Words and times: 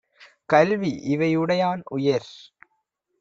கல்வி 0.49 0.91
இவையுடையான்- 1.05 1.83
உயர் 1.97 2.29